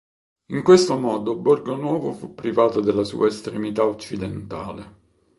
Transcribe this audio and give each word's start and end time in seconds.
In 0.47 0.63
questo 0.63 0.97
modo 0.97 1.35
Borgo 1.35 1.75
Nuovo 1.75 2.11
fu 2.11 2.33
privata 2.33 2.79
della 2.81 3.03
sua 3.03 3.27
estremità 3.27 3.85
occidentale. 3.85 4.95